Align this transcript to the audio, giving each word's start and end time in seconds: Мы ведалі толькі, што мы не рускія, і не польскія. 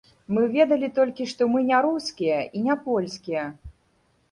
Мы 0.35 0.45
ведалі 0.53 0.89
толькі, 0.99 1.27
што 1.33 1.49
мы 1.57 1.61
не 1.69 1.83
рускія, 1.87 2.41
і 2.59 2.65
не 2.71 2.75
польскія. 2.89 3.47